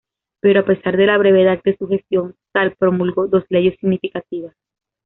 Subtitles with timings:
[0.39, 4.55] Pero, a pesar de la brevedad de su gestión, Sal promulgó dos leyes significativas.